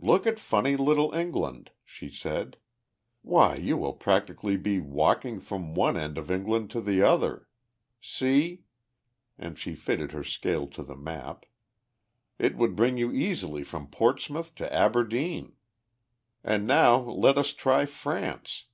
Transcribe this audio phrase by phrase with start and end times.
[0.00, 2.56] "Look at funny little England!" she said.
[3.20, 7.46] "Why, you will practically be walking from one end of England to the other.
[8.00, 8.62] See,"
[9.36, 11.44] and she fitted her scale to the map,
[12.38, 15.56] "it would bring you easily from Portsmouth to Aberdeen.
[16.42, 18.64] "And now let us try France.